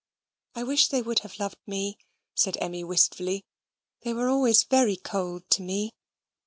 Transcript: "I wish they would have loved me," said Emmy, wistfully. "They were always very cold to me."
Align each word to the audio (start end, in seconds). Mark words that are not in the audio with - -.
"I 0.55 0.63
wish 0.63 0.87
they 0.87 1.03
would 1.03 1.19
have 1.19 1.37
loved 1.37 1.59
me," 1.67 1.99
said 2.33 2.57
Emmy, 2.59 2.83
wistfully. 2.83 3.45
"They 4.01 4.13
were 4.15 4.29
always 4.29 4.63
very 4.63 4.95
cold 4.95 5.47
to 5.51 5.61
me." 5.61 5.93